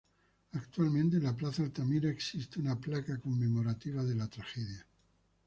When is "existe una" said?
2.09-2.75